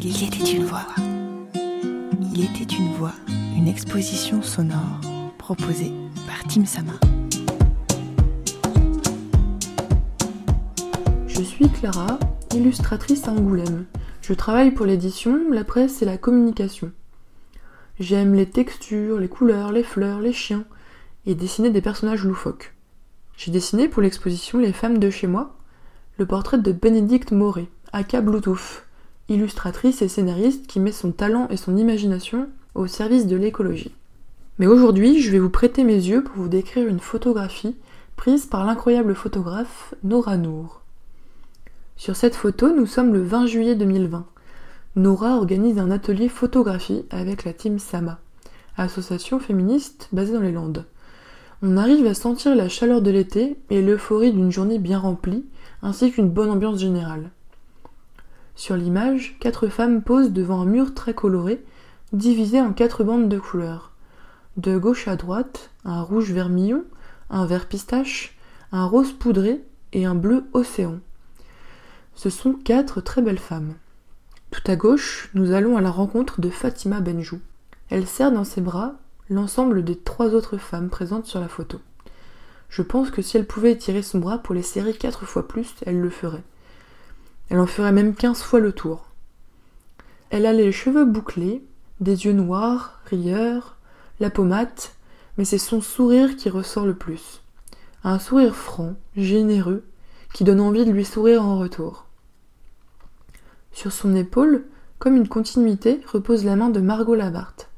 [0.00, 0.86] Il était une voix.
[2.34, 3.14] Il était une voix,
[3.56, 5.00] une exposition sonore
[5.38, 5.92] proposée
[6.26, 6.92] par Tim Sama.
[11.26, 12.18] Je suis Clara,
[12.54, 13.86] illustratrice à Angoulême.
[14.22, 16.92] Je travaille pour l'édition, la presse et la communication.
[17.98, 20.64] J'aime les textures, les couleurs, les fleurs, les chiens
[21.26, 22.74] et dessiner des personnages loufoques.
[23.36, 25.56] J'ai dessiné pour l'exposition Les femmes de chez moi
[26.18, 28.84] le portrait de Bénédicte Moret, aka Bluetooth,
[29.28, 33.94] illustratrice et scénariste qui met son talent et son imagination au service de l'écologie.
[34.58, 37.76] Mais aujourd'hui, je vais vous prêter mes yeux pour vous décrire une photographie
[38.16, 40.82] prise par l'incroyable photographe Nora Nour.
[41.96, 44.26] Sur cette photo, nous sommes le 20 juillet 2020.
[44.96, 48.18] Nora organise un atelier photographie avec la team Sama,
[48.76, 50.84] association féministe basée dans les Landes.
[51.62, 55.44] On arrive à sentir la chaleur de l'été et l'euphorie d'une journée bien remplie,
[55.82, 57.30] ainsi qu'une bonne ambiance générale.
[58.58, 61.64] Sur l'image, quatre femmes posent devant un mur très coloré,
[62.12, 63.92] divisé en quatre bandes de couleurs.
[64.56, 66.82] De gauche à droite, un rouge vermillon,
[67.30, 68.36] un vert pistache,
[68.72, 70.98] un rose poudré et un bleu océan.
[72.16, 73.74] Ce sont quatre très belles femmes.
[74.50, 77.38] Tout à gauche, nous allons à la rencontre de Fatima Benjou.
[77.90, 78.94] Elle serre dans ses bras
[79.30, 81.78] l'ensemble des trois autres femmes présentes sur la photo.
[82.70, 85.76] Je pense que si elle pouvait étirer son bras pour les serrer quatre fois plus,
[85.86, 86.42] elle le ferait.
[87.48, 89.06] Elle en ferait même quinze fois le tour.
[90.30, 91.64] Elle a les cheveux bouclés,
[92.00, 93.76] des yeux noirs, rieurs,
[94.20, 94.94] la peau mate,
[95.36, 97.42] mais c'est son sourire qui ressort le plus.
[98.04, 99.84] Un sourire franc, généreux,
[100.34, 102.06] qui donne envie de lui sourire en retour.
[103.72, 104.64] Sur son épaule,
[104.98, 107.70] comme une continuité, repose la main de Margot Labarthe,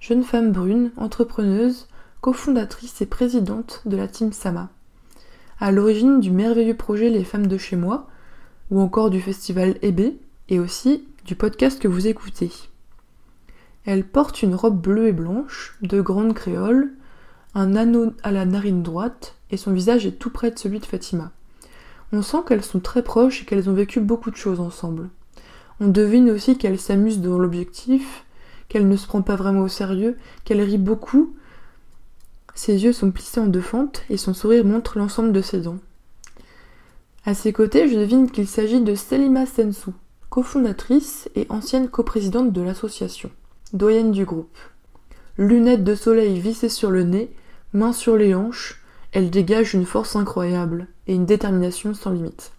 [0.00, 1.86] jeune femme brune, entrepreneuse,
[2.20, 4.68] cofondatrice et présidente de la Team Sama.
[5.60, 8.08] À l'origine du merveilleux projet Les Femmes de chez moi,
[8.70, 12.50] ou encore du festival Hébé, et aussi du podcast que vous écoutez.
[13.84, 16.92] Elle porte une robe bleue et blanche, de grande créole,
[17.54, 20.86] un anneau à la narine droite, et son visage est tout près de celui de
[20.86, 21.30] Fatima.
[22.12, 25.08] On sent qu'elles sont très proches et qu'elles ont vécu beaucoup de choses ensemble.
[25.80, 28.24] On devine aussi qu'elle s'amuse dans l'objectif,
[28.68, 31.34] qu'elle ne se prend pas vraiment au sérieux, qu'elle rit beaucoup.
[32.54, 35.78] Ses yeux sont plissés en deux fentes et son sourire montre l'ensemble de ses dents.
[37.28, 39.92] À ses côtés, je devine qu'il s'agit de Selima Sensou,
[40.30, 43.32] cofondatrice et ancienne coprésidente de l'association,
[43.72, 44.56] doyenne du groupe.
[45.36, 47.34] Lunettes de soleil vissées sur le nez,
[47.72, 52.52] mains sur les hanches, elle dégage une force incroyable et une détermination sans limite.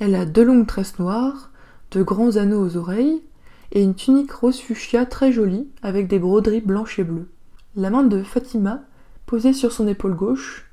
[0.00, 1.52] Elle a deux longues tresses noires,
[1.92, 3.22] de grands anneaux aux oreilles
[3.70, 7.28] et une tunique rose fuchsia très jolie avec des broderies blanches et bleues.
[7.76, 8.82] La main de Fatima,
[9.26, 10.71] posée sur son épaule gauche,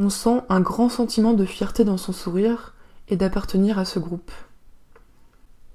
[0.00, 2.74] on sent un grand sentiment de fierté dans son sourire
[3.08, 4.32] et d'appartenir à ce groupe.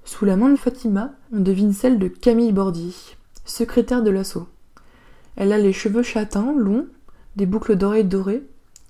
[0.04, 2.92] Sous la main de Fatima, on devine celle de Camille Bordier,
[3.44, 4.48] secrétaire de l'assaut.
[5.36, 6.88] Elle a les cheveux châtains, longs,
[7.36, 8.42] des boucles d'oreilles dorées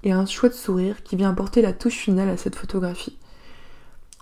[0.04, 3.18] et un chouette sourire qui vient apporter la touche finale à cette photographie.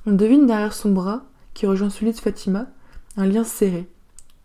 [0.07, 2.67] On devine derrière son bras, qui rejoint celui de Fatima,
[3.17, 3.89] un lien serré,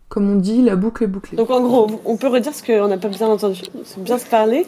[0.10, 1.38] comme on dit, la boucle est bouclée.
[1.38, 3.62] Donc en gros, on peut redire ce qu'on n'a pas bien entendu.
[3.86, 4.66] C'est bien se parler.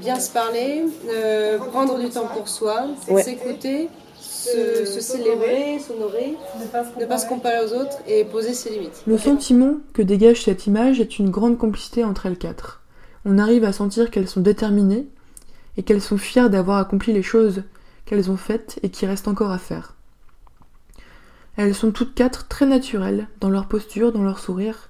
[0.00, 2.88] Bien se parler, euh, prendre du temps pour soi,
[3.22, 3.88] s'écouter,
[4.20, 6.36] se, célébrer, s'honorer,
[7.00, 9.02] ne pas se comparer aux autres et poser ses limites.
[9.06, 12.82] Le sentiment que dégage cette image est une grande complicité entre elles quatre.
[13.24, 15.06] On arrive à sentir qu'elles sont déterminées
[15.76, 17.62] et qu'elles sont fières d'avoir accompli les choses
[18.04, 19.94] qu'elles ont faites et qui restent encore à faire.
[21.56, 24.88] Elles sont toutes quatre très naturelles dans leur posture, dans leur sourire.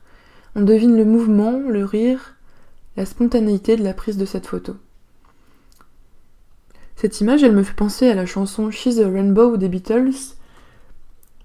[0.54, 2.36] On devine le mouvement, le rire,
[2.96, 4.76] la spontanéité de la prise de cette photo.
[6.96, 10.36] Cette image, elle me fait penser à la chanson She's a Rainbow des Beatles.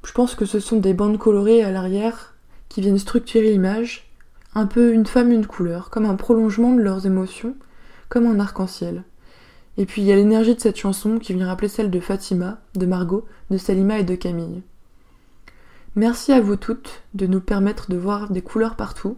[0.04, 2.36] Je pense que ce sont des bandes colorées à l'arrière
[2.70, 4.12] qui viennent structurer l'image,
[4.54, 7.56] un peu une femme, une couleur, comme un prolongement de leurs émotions,
[8.10, 9.04] comme un arc-en-ciel.
[9.78, 12.60] Et puis il y a l'énergie de cette chanson qui vient rappeler celle de Fatima,
[12.76, 14.62] de Margot, de Salima et de Camille.
[15.98, 19.18] Merci à vous toutes de nous permettre de voir des couleurs partout.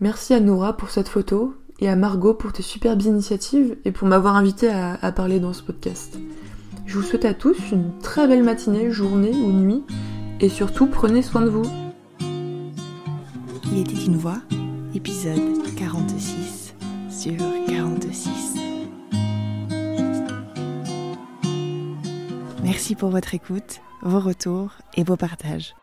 [0.00, 4.06] Merci à Nora pour cette photo et à Margot pour tes superbes initiatives et pour
[4.06, 6.18] m'avoir invité à, parler dans ce podcast.
[6.84, 9.82] Je vous souhaite à tous une très belle matinée, journée ou nuit
[10.40, 11.64] et surtout prenez soin de vous.
[13.72, 14.42] Il était une voix,
[14.94, 16.74] épisode 46
[17.08, 18.67] sur 46.
[22.68, 25.74] Merci pour votre écoute, vos retours et vos partages.